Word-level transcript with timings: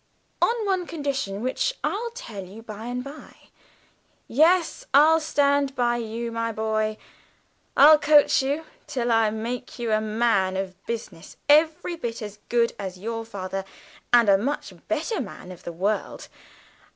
"On 0.41 0.65
one 0.65 0.87
condition, 0.87 1.41
which 1.43 1.75
I'll 1.83 2.09
tell 2.15 2.43
you 2.43 2.63
by 2.63 2.85
and 2.87 3.03
by. 3.03 3.35
Yes, 4.27 4.83
I'll 4.95 5.19
stand 5.19 5.75
by 5.75 5.97
you, 5.97 6.31
my 6.31 6.51
boy, 6.51 6.97
I'll 7.77 7.99
coach 7.99 8.41
you 8.41 8.65
till 8.87 9.11
I 9.11 9.29
make 9.29 9.77
you 9.77 9.91
a 9.91 10.01
man 10.01 10.57
of 10.57 10.75
business 10.87 11.37
every 11.47 11.95
bit 11.97 12.23
as 12.23 12.39
good 12.49 12.73
as 12.79 12.97
your 12.97 13.23
father, 13.25 13.63
and 14.11 14.27
a 14.27 14.39
much 14.39 14.73
better 14.87 15.21
man 15.21 15.51
of 15.51 15.65
the 15.65 15.71
world. 15.71 16.29